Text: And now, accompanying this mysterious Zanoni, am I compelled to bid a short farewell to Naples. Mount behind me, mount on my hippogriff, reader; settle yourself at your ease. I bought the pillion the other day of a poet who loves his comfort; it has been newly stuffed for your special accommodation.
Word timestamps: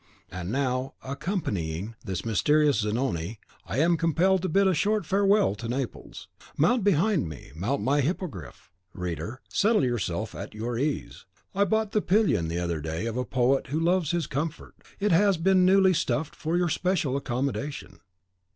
And 0.31 0.51
now, 0.51 0.95
accompanying 1.03 1.93
this 2.03 2.25
mysterious 2.25 2.79
Zanoni, 2.79 3.39
am 3.69 3.93
I 3.93 3.97
compelled 3.97 4.41
to 4.41 4.49
bid 4.49 4.65
a 4.65 4.73
short 4.73 5.05
farewell 5.05 5.53
to 5.53 5.69
Naples. 5.69 6.27
Mount 6.57 6.83
behind 6.83 7.29
me, 7.29 7.51
mount 7.53 7.81
on 7.81 7.85
my 7.85 8.01
hippogriff, 8.01 8.71
reader; 8.95 9.41
settle 9.47 9.83
yourself 9.83 10.33
at 10.33 10.55
your 10.55 10.75
ease. 10.79 11.25
I 11.53 11.65
bought 11.65 11.91
the 11.91 12.01
pillion 12.01 12.47
the 12.47 12.57
other 12.57 12.81
day 12.81 13.05
of 13.05 13.15
a 13.15 13.23
poet 13.23 13.67
who 13.67 13.79
loves 13.79 14.09
his 14.09 14.25
comfort; 14.25 14.73
it 14.99 15.11
has 15.11 15.37
been 15.37 15.67
newly 15.67 15.93
stuffed 15.93 16.35
for 16.35 16.57
your 16.57 16.69
special 16.69 17.15
accommodation. 17.15 17.99